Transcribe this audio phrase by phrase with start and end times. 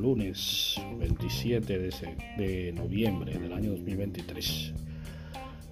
[0.00, 1.78] lunes 27
[2.36, 4.72] de, noviembre del año 2023.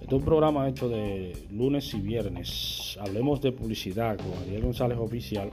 [0.01, 2.97] Este es un programa hecho de lunes y viernes.
[3.01, 5.51] Hablemos de publicidad con Ariel González Oficial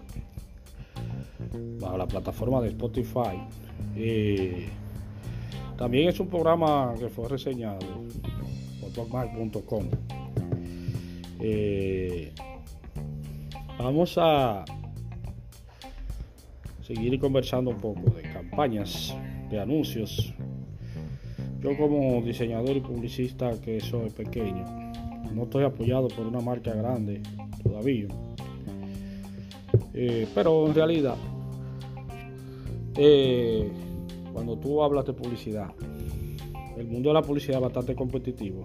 [1.80, 3.40] bajo la plataforma de Spotify.
[3.96, 4.68] Eh,
[5.78, 7.78] también es un programa que fue reseñado
[8.80, 9.88] por talkmark.com.
[11.40, 12.32] Eh,
[13.78, 14.64] vamos a
[16.86, 19.12] seguir conversando un poco de campañas,
[19.50, 20.32] de anuncios.
[21.60, 24.64] Yo como diseñador y publicista que soy pequeño,
[25.34, 27.22] no estoy apoyado por una marca grande
[27.60, 28.06] todavía.
[29.94, 31.16] Eh, pero en realidad,
[32.96, 33.68] eh,
[34.32, 35.70] cuando tú hablas de publicidad,
[36.76, 38.62] el mundo de la publicidad es bastante competitivo.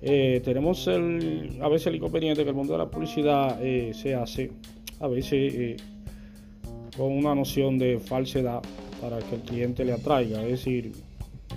[0.00, 4.50] Eh, tenemos el, a veces el inconveniente que el mundo de la publicidad se hace
[4.98, 5.76] a veces
[6.96, 8.62] con una noción de falsedad
[9.00, 10.92] para que el cliente le atraiga, es decir,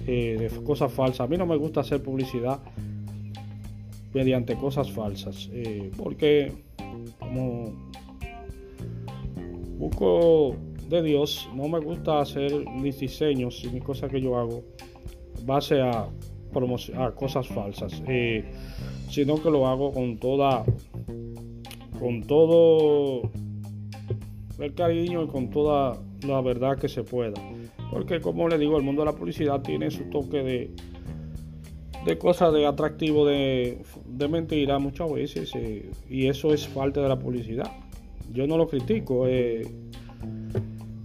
[0.07, 1.21] eh, de cosas falsas.
[1.21, 2.59] A mí no me gusta hacer publicidad
[4.13, 6.51] mediante cosas falsas, eh, porque
[7.19, 7.73] como
[9.77, 10.55] busco
[10.89, 14.63] de Dios, no me gusta hacer mis diseños y mis cosas que yo hago
[15.43, 16.07] base a,
[16.97, 18.45] a cosas falsas, eh,
[19.09, 20.63] sino que lo hago con toda,
[21.99, 23.29] con todo
[24.59, 27.41] el cariño y con toda la verdad que se pueda.
[27.91, 30.71] Porque como le digo, el mundo de la publicidad tiene su toque de,
[32.05, 33.79] de cosas de atractivo, de,
[34.29, 37.71] mentira muchas veces, eh, y eso es falta de la publicidad.
[38.33, 39.27] Yo no lo critico.
[39.27, 39.67] Eh,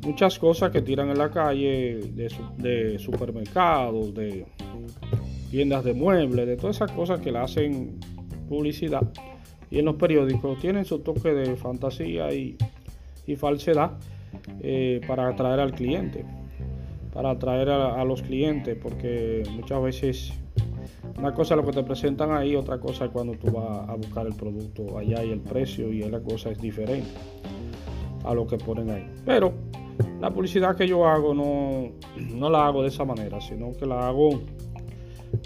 [0.03, 4.47] muchas cosas que tiran en la calle de, de supermercados, de
[5.51, 7.99] tiendas de muebles, de todas esas cosas que le hacen
[8.49, 9.07] publicidad
[9.71, 12.57] y en los periódicos tienen su toque de fantasía y
[13.27, 13.93] y falsedad
[14.63, 16.25] eh, para atraer al cliente,
[17.13, 20.33] para atraer a, los clientes, porque muchas veces
[21.19, 23.95] una cosa es lo que te presentan ahí, otra cosa es cuando tú vas a
[23.95, 27.11] buscar el producto allá y el precio y la cosa es diferente
[28.25, 29.07] a lo que ponen ahí.
[29.25, 29.53] Pero
[30.21, 31.93] la publicidad que yo hago no,
[32.35, 34.41] no la hago de esa manera, sino que la hago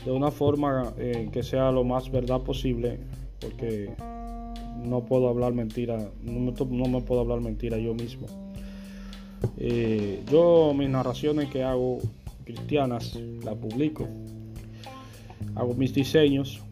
[0.05, 2.99] de una forma eh, que sea lo más verdad posible,
[3.41, 3.95] porque
[4.85, 8.27] no puedo hablar mentira, no me, puedo hablar mentira yo mismo.
[9.59, 11.99] Eh, yo mis narraciones que hago
[12.45, 14.07] cristianas las publico,
[15.55, 16.63] hago mis diseños,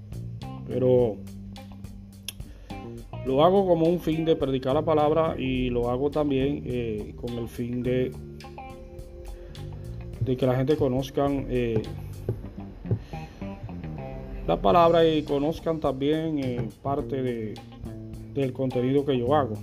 [0.69, 1.17] pero
[3.27, 7.39] lo hago como un fin de predicar la palabra y lo hago también eh, con
[7.39, 8.13] el fin de,
[10.21, 11.83] de que la gente conozcan eh,
[14.47, 17.55] la palabra y conozcan también parte de
[18.35, 19.57] del contenido que yo hago.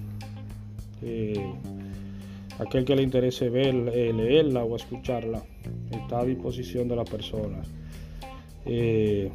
[1.01, 1.53] Eh,
[2.59, 5.41] aquel que le interese ver, eh, leerla o escucharla
[5.91, 7.61] está a disposición de la persona.
[8.65, 9.31] Eh,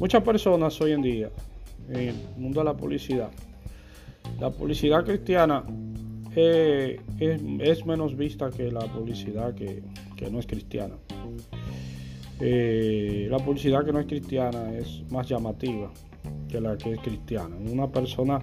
[0.00, 1.30] muchas personas hoy en día,
[1.90, 3.30] en el mundo de la publicidad,
[4.40, 5.64] la publicidad cristiana
[6.34, 9.82] es, menos vista que la publicidad que
[10.30, 10.96] no es cristiana.
[12.38, 15.90] la publicidad que no es cristiana es más llamativa
[16.60, 17.56] la que es cristiana.
[17.56, 18.40] Una persona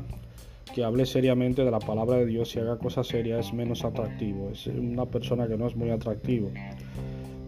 [0.73, 4.49] que hable seriamente de la palabra de Dios y haga cosas serias es menos atractivo.
[4.51, 6.51] Es una persona que no es muy atractivo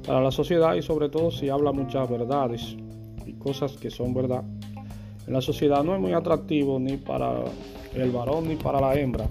[0.05, 2.75] para la sociedad y sobre todo si habla muchas verdades
[3.25, 4.43] y cosas que son verdad.
[5.27, 7.43] En la sociedad no es muy atractivo ni para
[7.95, 9.27] el varón ni para la hembra.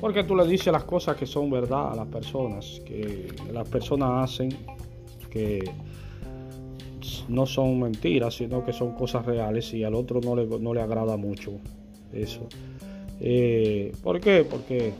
[0.00, 4.24] Porque tú le dices las cosas que son verdad a las personas, que las personas
[4.24, 4.50] hacen,
[5.30, 5.62] que
[7.32, 10.80] no son mentiras, sino que son cosas reales y al otro no le, no le
[10.80, 11.52] agrada mucho
[12.12, 12.46] eso.
[13.20, 14.44] Eh, ¿Por qué?
[14.48, 14.92] Porque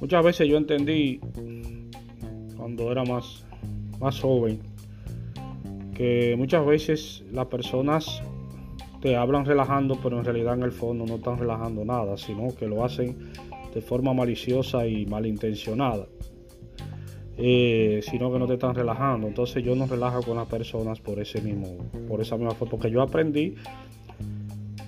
[0.00, 1.20] muchas veces yo entendí
[2.56, 3.44] cuando era más,
[3.98, 4.60] más joven
[5.94, 8.22] que muchas veces las personas
[9.00, 12.66] te hablan relajando, pero en realidad en el fondo no están relajando nada, sino que
[12.66, 13.32] lo hacen
[13.74, 16.06] de forma maliciosa y malintencionada.
[17.44, 19.26] Eh, sino que no te están relajando.
[19.26, 21.76] Entonces yo no relajo con las personas por ese mismo,
[22.08, 23.56] por esa misma forma, porque yo aprendí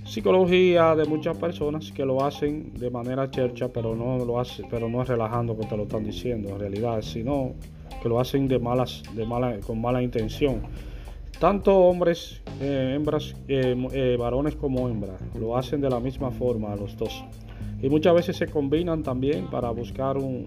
[0.04, 4.88] psicología de muchas personas que lo hacen de manera chercha, pero no lo hace, pero
[4.88, 7.54] no es relajando que te lo están diciendo en realidad, sino
[8.00, 10.62] que lo hacen de malas, de mala, con mala intención.
[11.40, 16.96] Tanto hombres, eh, hembras, eh, varones como hembras, lo hacen de la misma forma los
[16.96, 17.24] dos.
[17.82, 20.46] Y muchas veces se combinan también para buscar un,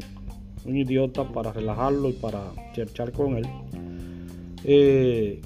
[0.67, 2.41] un idiota para relajarlo y para
[2.73, 3.47] cherchar con él
[4.63, 5.41] eh,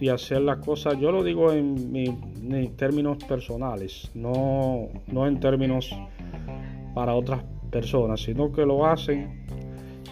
[0.00, 5.94] y hacer las cosas, yo lo digo en, términos personales, no, no en términos
[6.94, 9.46] para otras personas, sino que lo hacen,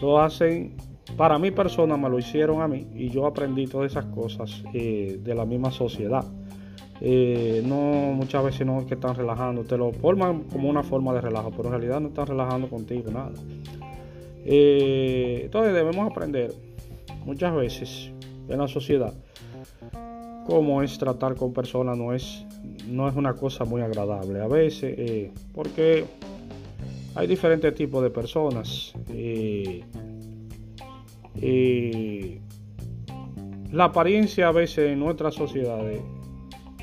[0.01, 0.77] lo hacen
[1.17, 5.19] para mi persona, me lo hicieron a mí y yo aprendí todas esas cosas eh,
[5.23, 6.25] de la misma sociedad.
[7.01, 11.15] Eh, no muchas veces no es que están relajando, te lo forman como una forma
[11.15, 13.33] de relajo, pero en realidad no están relajando contigo nada.
[14.45, 16.53] Eh, entonces debemos aprender
[17.25, 18.11] muchas veces
[18.49, 19.15] en la sociedad
[20.47, 22.45] cómo es tratar con personas, no es,
[22.89, 26.05] no es una cosa muy agradable a veces, eh, porque
[27.15, 28.93] hay diferentes tipos de personas.
[33.73, 36.01] la apariencia a veces en nuestras sociedades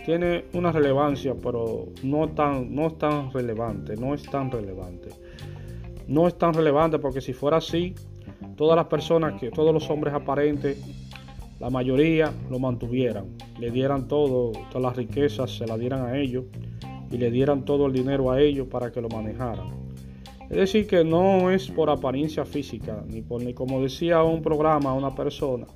[0.05, 5.09] tiene una relevancia, pero no tan, no es tan relevante, no es tan relevante.
[6.07, 7.95] No es tan relevante porque si fuera así,
[8.55, 10.77] todas las personas, que todos los hombres aparentes,
[11.59, 13.25] la mayoría lo mantuvieran,
[13.59, 16.45] le dieran todo, todas las riquezas se las dieran a ellos
[17.11, 19.87] y le dieran todo el dinero a ellos para que lo manejaran.
[20.49, 24.93] Es decir, que no es por apariencia física, ni por ni como decía un programa,
[24.93, 25.67] una persona,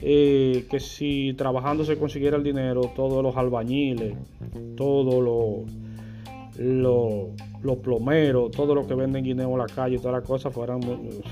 [0.00, 4.14] eh, que si trabajando se consiguiera el dinero, todos los albañiles,
[4.76, 10.52] todos los, los, plomeros, todo lo que venden guineo en la calle, todas las cosas
[10.52, 10.80] fueran,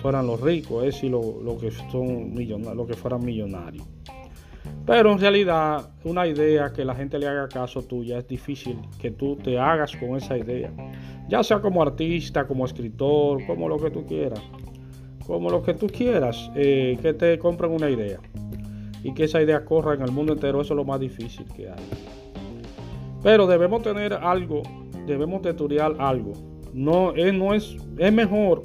[0.02, 3.86] fueran los ricos, es decir, lo, que son millonarios, que fueran millonarios.
[4.86, 9.10] Pero en realidad una idea que la gente le haga caso tuya es difícil que
[9.10, 10.70] tú te hagas con esa idea.
[11.28, 14.40] Ya sea como artista, como escritor, como lo que tú quieras.
[15.26, 18.19] Como lo que tú quieras, eh, que te compren una idea
[19.02, 21.69] y que esa idea corra en el mundo entero, eso es lo más difícil que
[21.69, 21.84] hay.
[23.22, 24.62] Pero debemos tener algo,
[25.08, 26.32] debemos de estudiar algo.
[26.72, 28.62] No es, no es, es mejor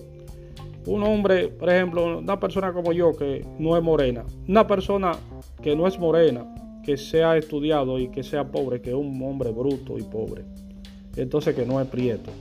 [0.86, 5.14] un hombre, por ejemplo, una persona como yo que no es morena, una persona
[5.62, 6.46] que no es morena,
[6.84, 10.44] que sea estudiado y que sea pobre, que un hombre bruto y pobre.
[11.16, 12.32] Entonces que no es prieto.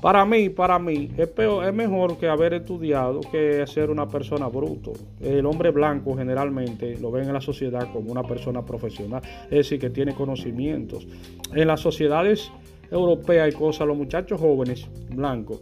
[0.00, 4.48] Para mí, para mí, es, peor, es mejor que haber estudiado que ser una persona
[4.48, 4.92] bruto.
[5.20, 9.78] El hombre blanco generalmente lo ven en la sociedad como una persona profesional, es decir,
[9.78, 11.06] que tiene conocimientos.
[11.54, 12.50] En las sociedades
[12.90, 15.60] europeas hay cosas, los muchachos jóvenes blancos.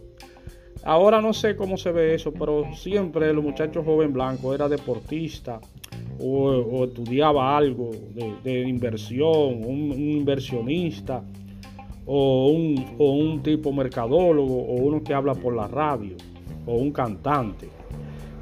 [0.83, 5.59] Ahora no sé cómo se ve eso, pero siempre los muchachos jóvenes blancos era deportista
[6.19, 7.91] o, estudiaba algo
[8.43, 11.23] de, inversión, un inversionista
[12.05, 16.15] o un, o un tipo mercadólogo o uno que habla por la radio
[16.65, 17.69] o un cantante.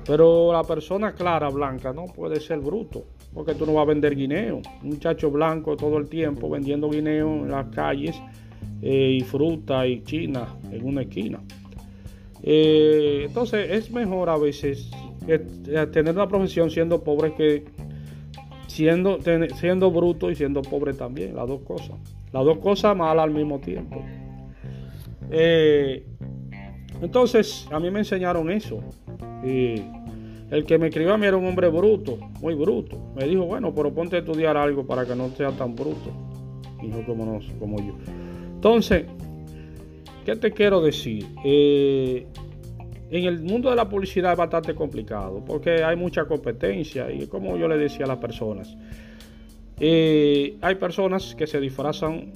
[0.06, 4.16] Pero la persona clara, blanca, no puede ser bruto, porque tú no vas a vender
[4.16, 4.62] guineo.
[4.84, 8.16] Un muchacho blanco todo el tiempo vendiendo guineo en las calles
[8.82, 11.40] eh, y fruta y china en una esquina.
[12.44, 14.90] Eh, entonces es mejor a veces
[15.28, 15.40] eh,
[15.92, 17.66] tener una profesión siendo pobre que
[18.68, 19.20] siendo,
[19.56, 21.98] siendo bruto y siendo pobre también, las dos cosas.
[22.32, 24.04] Las dos cosas malas al mismo tiempo.
[25.32, 26.06] Eh,
[27.02, 28.80] entonces, a mí me enseñaron eso.
[29.44, 29.82] Y
[30.52, 32.98] el que me escribió a mí era un hombre bruto, muy bruto.
[33.16, 36.12] Me dijo, bueno, pero ponte a estudiar algo para que no sea tan bruto.
[36.82, 37.94] Y como, no, como yo.
[38.58, 39.06] Entonces,
[40.26, 41.28] ¿qué te quiero decir?
[41.46, 42.26] Eh,
[43.12, 47.56] en el mundo de la publicidad es bastante complicado porque hay mucha competencia y como
[47.56, 48.76] yo le decía a las personas,
[49.80, 52.32] eh, hay personas que se disfrazan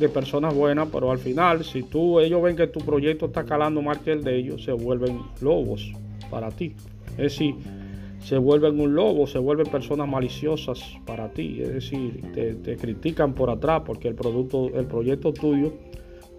[0.00, 3.82] de personas buenas, pero al final, si tú ellos ven que tu proyecto está calando
[3.82, 5.92] más que el de ellos, se vuelven lobos
[6.28, 6.74] para ti.
[7.12, 7.54] Es decir,
[8.20, 11.60] se vuelven un lobo, se vuelven personas maliciosas para ti.
[11.60, 15.72] Es decir, te, critican por atrás porque el producto, el proyecto tuyo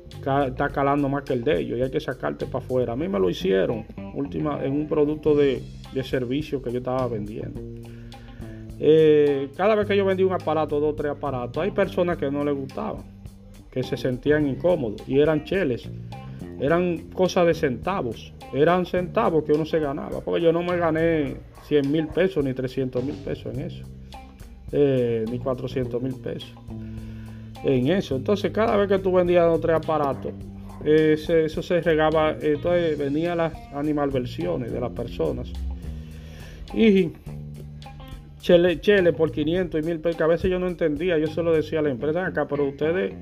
[0.10, 2.94] está calando más que el de ellos y hay que sacarte para afuera.
[2.94, 5.62] A mí me lo hicieron última, en un producto de,
[5.94, 7.62] de servicio que yo estaba vendiendo.
[8.84, 12.44] Eh, cada vez que yo vendía un aparato, dos tres aparatos, hay personas que no
[12.44, 13.04] les gustaban,
[13.72, 15.88] que se sentían incómodos y eran cheles,
[16.62, 21.38] eran cosas de centavos, eran centavos que uno se ganaba, porque yo no me gané
[21.64, 23.84] 100 mil pesos ni 300 mil pesos en eso,
[24.72, 26.54] eh, ni 400 mil pesos
[27.64, 28.16] en eso.
[28.16, 30.34] Entonces, cada vez que tú vendías dos o tres aparatos,
[30.86, 35.52] eso se regaba, entonces venían las animalversiones de las personas.
[36.76, 37.12] Y
[38.40, 41.42] chele, chele por 500 y 1000 pesos, que a veces yo no entendía, yo se
[41.42, 43.14] lo decía a la empresa acá, pero ustedes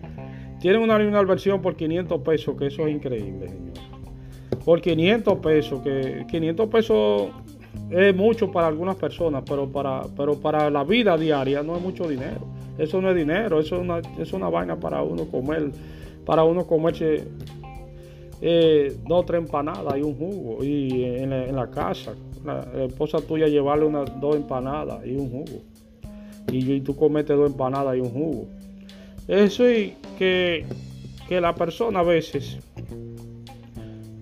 [0.59, 3.73] tienen una, una versión por 500 pesos, que eso es increíble, señor.
[4.63, 7.29] Por 500 pesos, que 500 pesos
[7.89, 12.07] es mucho para algunas personas, pero para, pero para la vida diaria no es mucho
[12.07, 12.47] dinero.
[12.77, 15.71] Eso no es dinero, eso es una, es una vaina para uno comer,
[16.25, 17.27] para uno comerse
[18.41, 22.13] eh, dos tres empanadas y un jugo y en la casa
[22.45, 25.61] la, esposa tuya llevarle unas dos empanadas y un jugo.
[26.51, 28.47] Y, tú cometes dos empanadas y un jugo.
[29.29, 30.65] Es que,
[31.27, 32.57] que la persona a veces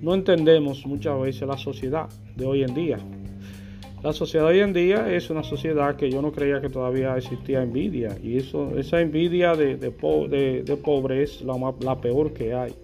[0.01, 2.99] no entendemos muchas veces la sociedad de hoy en día.
[4.03, 7.15] La sociedad de hoy en día es una sociedad que yo no creía que todavía
[7.15, 8.17] existía envidia.
[8.21, 12.75] Y eso, esa envidia de, de, pobre es la, la peor que hay.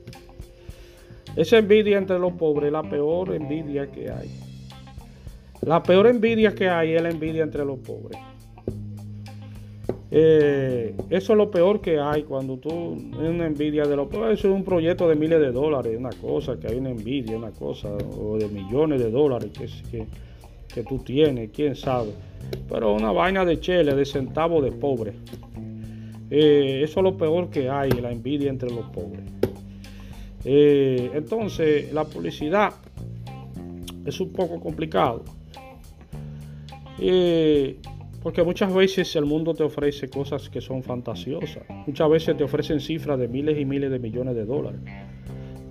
[1.35, 4.31] Esa envidia entre los pobres es la peor envidia que hay.
[5.59, 8.17] La peor envidia que hay es la envidia entre los pobres.
[10.15, 14.37] Eh, eso es lo peor que hay cuando tú una envidia de los pobres.
[14.37, 17.49] Eso es un proyecto de miles de dólares, una cosa que hay una envidia, una
[17.49, 20.05] cosa, o de millones de dólares que, que,
[20.71, 22.11] que tú tienes, quién sabe.
[22.69, 25.13] Pero una vaina de chele, de centavo de pobre.
[26.29, 29.21] Eh, eso es lo peor que hay, la envidia entre los pobres.
[30.45, 32.71] Eh, entonces, la publicidad
[34.05, 35.23] es un poco complicado.
[38.23, 41.63] Porque muchas veces el mundo te ofrece cosas que son fantasiosas.
[41.85, 44.79] Muchas veces te ofrecen cifras de miles y miles de millones de dólares.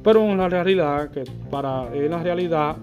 [0.04, 2.76] Pero en la realidad, que para en la realidad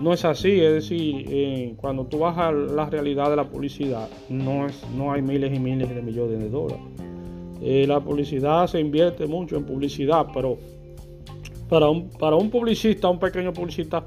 [0.00, 0.60] no es así.
[0.60, 5.22] Es decir, cuando tú vas a la realidad de la publicidad, no, es, no hay
[5.22, 6.82] miles y miles de millones de dólares.
[7.62, 10.56] Eh, la publicidad se invierte mucho en publicidad, pero
[11.68, 14.02] para un, para un publicista, un pequeño publicista,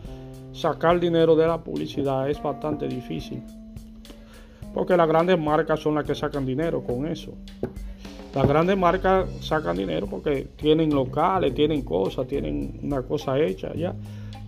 [0.52, 3.44] sacar dinero de la publicidad es bastante difícil.
[4.74, 7.34] Porque las grandes marcas son las que sacan dinero con eso.
[8.34, 13.94] Las grandes marcas sacan dinero porque tienen locales, tienen cosas, tienen una cosa hecha ya.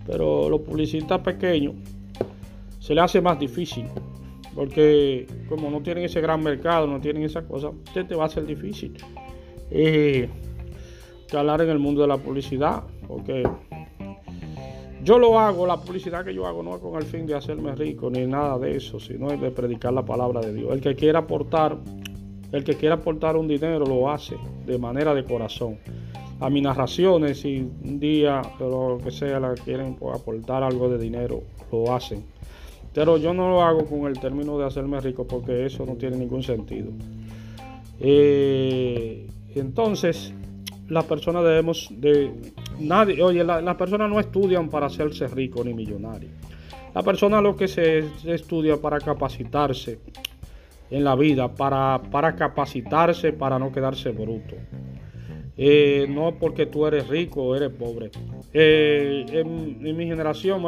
[0.08, 1.76] Pero los publicistas pequeños
[2.80, 3.86] se les hace más difícil.
[4.56, 8.30] Porque como no tienen ese gran mercado, no tienen esa cosa, usted te va a
[8.30, 8.98] ser difícil.
[9.70, 10.30] Eh,
[11.34, 12.84] hablar en el mundo de la publicidad.
[13.08, 13.44] Porque
[15.06, 17.76] yo lo hago, la publicidad que yo hago no es con el fin de hacerme
[17.76, 20.74] rico ni nada de eso, sino de predicar la palabra de Dios.
[20.74, 21.78] El que quiera aportar,
[22.52, 24.36] el que quiera aportar un dinero lo hace
[24.66, 25.78] de manera de corazón.
[26.40, 31.44] A mis narraciones, si un día, lo que sea, la quieren aportar algo de dinero,
[31.72, 32.26] lo hacen.
[32.92, 36.18] Pero yo no lo hago con el término de hacerme rico porque eso no tiene
[36.18, 36.90] ningún sentido.
[38.00, 40.34] Eh, entonces,
[40.90, 42.32] las personas debemos de
[42.80, 46.30] nadie, oye, las personas no estudian para hacerse rico ni millonario.
[46.94, 50.00] La persona lo que se, estudia para capacitarse
[50.90, 54.56] en la vida, para, para capacitarse, para no quedarse bruto.
[55.58, 58.12] Eh, no porque tú eres rico o eres pobre.
[58.54, 60.62] Eh, en, mi generación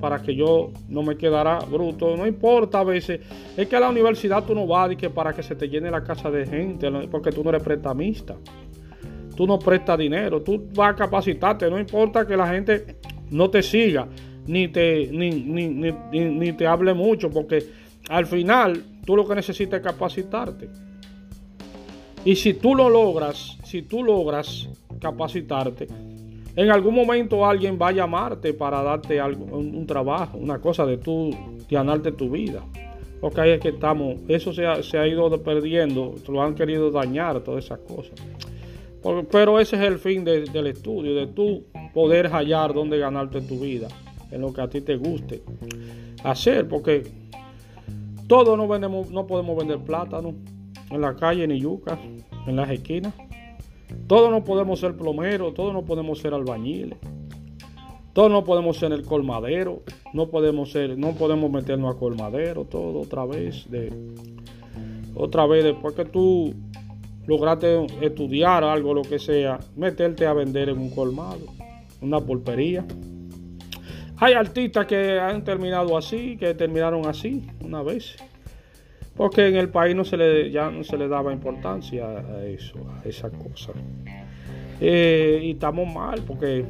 [0.00, 2.16] para que yo no me quedara bruto.
[2.16, 3.20] No importa a veces.
[3.56, 5.90] Es que a la universidad tú no vas y que para que se te llene
[5.90, 8.36] la casa de gente, porque tú no eres prestamista
[9.36, 12.96] tú no prestas dinero, tú vas a capacitarte, no importa que la gente
[13.30, 14.08] no te siga,
[14.46, 17.64] ni te, ni, ni, te hable mucho, porque
[18.08, 20.68] al final tú lo que necesitas es capacitarte.
[22.24, 24.68] Y si tú lo logras, si tú logras
[25.00, 25.86] capacitarte,
[26.56, 30.98] en algún momento alguien va a llamarte para darte algo, un, trabajo, una cosa de
[30.98, 31.30] tú
[31.68, 32.62] ganarte tu vida.
[33.20, 36.90] Porque ahí es que estamos, eso se ha, se ha ido perdiendo, lo han querido
[36.90, 38.12] dañar, todas esas cosas.
[39.30, 43.88] Pero ese es el fin del estudio, de tú poder hallar dónde ganarte tu vida,
[44.30, 45.42] en lo que a ti te guste
[46.22, 47.04] hacer, porque
[48.26, 50.34] todos no, vendemos, no podemos vender plátano
[50.90, 51.98] en la calle ni yuca,
[52.46, 53.12] en las esquinas.
[54.06, 56.98] Todos no podemos ser plomeros, todos no podemos ser albañiles.
[58.14, 59.82] Todos no podemos ser el colmadero,
[60.12, 63.92] no podemos ser, no podemos meternos a colmadero, todo otra vez de
[65.16, 66.54] otra vez después que tú
[67.26, 71.46] lograste estudiar algo, lo que sea, meterte a vender en un colmado,
[72.00, 72.84] una pulpería.
[74.16, 78.16] Hay artistas que han terminado así, que terminaron así una vez.
[79.16, 82.78] Porque en el país no se le, ya no se le daba importancia a eso,
[82.88, 83.72] a esa cosa.
[84.80, 86.64] Eh, y estamos mal porque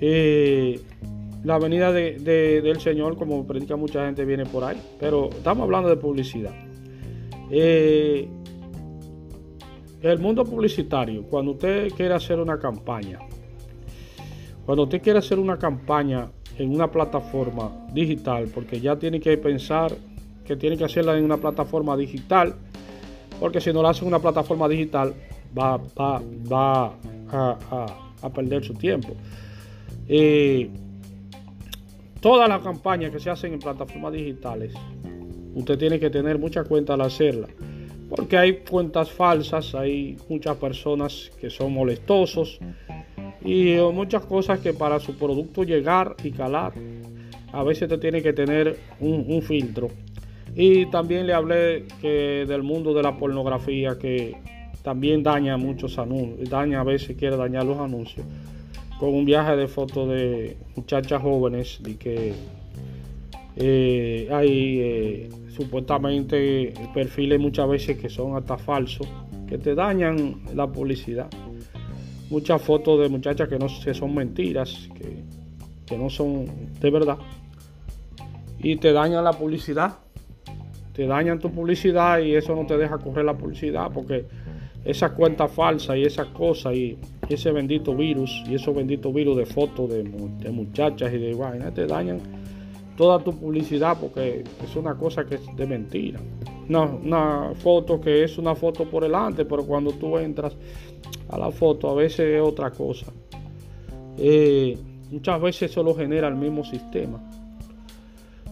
[0.00, 0.80] eh,
[1.44, 4.80] la venida del Señor, como predica mucha gente, viene por ahí.
[4.98, 6.52] Pero estamos hablando de publicidad.
[7.50, 8.28] Eh,
[10.12, 13.18] el mundo publicitario, cuando usted quiere hacer una campaña,
[14.66, 19.96] cuando usted quiere hacer una campaña en una plataforma digital, porque ya tiene que pensar
[20.44, 22.54] que tiene que hacerla en una plataforma digital,
[23.40, 25.14] porque si no la hace en una plataforma digital,
[25.58, 25.80] va,
[28.22, 29.14] a, perder su tiempo.
[32.20, 34.74] Todas las campañas que se hacen en plataformas digitales,
[35.54, 37.48] usted tiene que tener mucha cuenta al hacerla
[38.14, 42.60] porque hay cuentas falsas, hay muchas personas que son molestosos
[43.44, 46.72] y eh, muchas cosas que para su producto llegar y calar,
[47.52, 49.88] a veces te tiene que tener un, filtro.
[50.54, 54.36] Y también le hablé del mundo de la pornografía que
[54.82, 58.24] también daña muchos anuncios, daña a veces quiere dañar los anuncios
[58.98, 62.32] con un viaje de fotos de muchachas jóvenes de que
[63.56, 69.06] eh, hay eh, supuestamente perfiles muchas veces que son hasta falsos,
[69.46, 71.28] que te dañan la publicidad.
[72.30, 75.22] Muchas fotos de muchachas que no son mentiras, que,
[75.86, 76.46] que no son
[76.80, 77.18] de verdad.
[78.58, 79.98] Y te dañan la publicidad.
[80.92, 84.26] Te dañan tu publicidad y eso no te deja correr la publicidad porque
[84.84, 86.96] esa cuenta falsa y esas cosas y
[87.28, 91.74] ese bendito virus y esos benditos virus de fotos de, de muchachas y de vainas
[91.74, 92.20] te dañan
[92.96, 96.20] toda tu publicidad porque es una cosa que es de mentira.
[96.68, 100.56] Una, una foto que es una foto por delante, pero cuando tú entras
[101.28, 103.06] a la foto a veces es otra cosa.
[104.18, 104.78] Eh,
[105.10, 107.20] muchas veces eso lo genera el mismo sistema.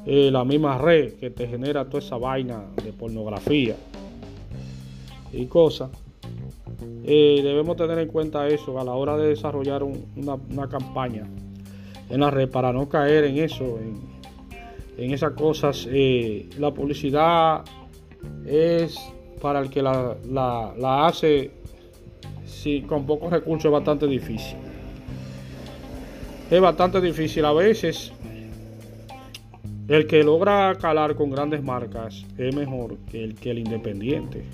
[0.04, 3.76] Eh, la misma red que te genera toda esa vaina de pornografía
[5.32, 5.90] y cosas.
[7.04, 11.28] Eh, debemos tener en cuenta eso a la hora de desarrollar una, una, campaña
[12.10, 13.78] en la red para no caer en eso,
[14.96, 15.88] en esas cosas.
[15.90, 17.64] Eh, la publicidad
[18.46, 18.98] es
[19.40, 21.50] para el que la, la, hace
[22.86, 24.56] con pocos recursos es bastante difícil.
[26.50, 28.12] Es bastante difícil a veces.
[29.88, 34.44] El que logra calar con grandes marcas es mejor que el que el independiente.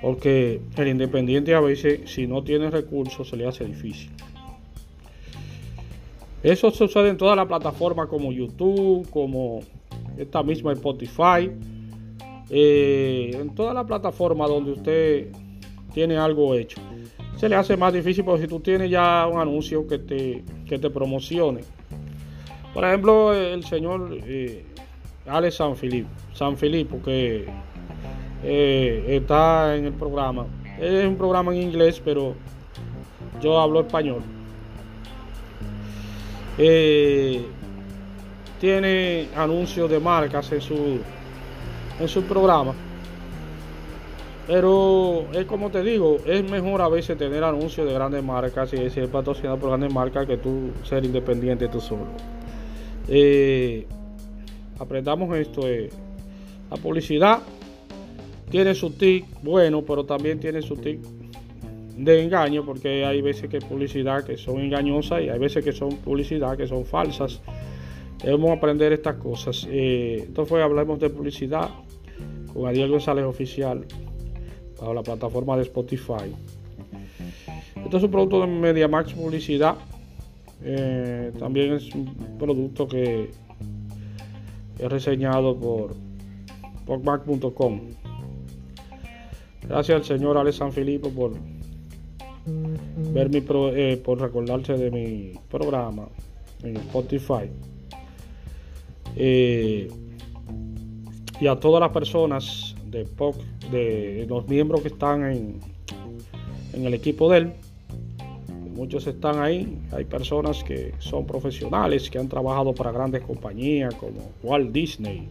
[0.00, 4.10] Porque el independiente a veces si no tiene recursos se le hace difícil.
[6.44, 9.60] Eso sucede en todas las plataformas como YouTube, como
[10.18, 11.50] esta misma Spotify,
[12.50, 15.28] eh, en todas las plataformas donde usted
[15.94, 16.82] tiene algo hecho.
[17.38, 20.78] Se le hace más difícil porque si tú tienes ya un anuncio que te, que
[20.78, 21.62] te promocione.
[22.74, 24.66] Por ejemplo, el señor eh,
[25.26, 27.46] Alex San Filipe, San que
[28.42, 30.46] eh, está en el programa.
[30.78, 32.34] Es un programa en inglés, pero
[33.40, 34.22] yo hablo español.
[36.58, 37.44] Eh,
[38.60, 41.00] tiene anuncios de marcas en su
[42.00, 42.74] en su programa.
[44.46, 48.90] Pero es como te digo es mejor a veces tener anuncios de grandes marcas y
[48.90, 52.06] ser patrocinado por grandes marcas que tú ser independiente tú solo.
[53.08, 53.86] Eh,
[54.78, 55.90] aprendamos esto eh,
[56.70, 57.40] la publicidad
[58.50, 61.00] tiene su tic bueno pero también tiene su tic
[61.96, 65.96] de engaño, porque hay veces que publicidad que son engañosas y hay veces que son
[65.96, 67.40] publicidad que son falsas.
[68.22, 69.66] Debemos aprender estas cosas.
[69.70, 71.70] Eh, entonces hablamos de publicidad
[72.52, 73.84] con Ariel González Oficial
[74.78, 76.34] para la plataforma de Spotify.
[77.84, 79.76] Esto es un producto de MediaMax Publicidad.
[80.62, 82.06] Eh, también es un
[82.38, 83.30] producto que
[84.78, 85.94] es reseñado por
[86.86, 87.80] PocMac.com.
[89.68, 91.32] Gracias al señor Alex San Filipo por
[92.46, 96.08] ver mi eh, por recordarse de mi programa
[96.62, 97.50] en Spotify.
[99.16, 99.88] Eh,
[101.40, 103.36] y a todas las personas de POC,
[103.70, 105.60] de los miembros que están en,
[106.72, 107.52] en el equipo de él.
[108.74, 109.78] Muchos están ahí.
[109.92, 115.28] Hay personas que son profesionales, que han trabajado para grandes compañías como Walt Disney,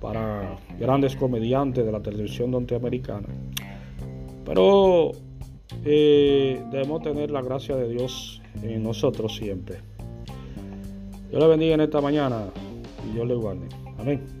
[0.00, 3.28] para grandes comediantes de la televisión norteamericana.
[4.44, 5.12] Pero
[5.84, 9.78] eh, debemos tener la gracia de Dios en nosotros siempre.
[11.30, 12.46] Dios le bendiga en esta mañana
[13.08, 13.68] y Dios le guarde.
[13.98, 14.33] Amén.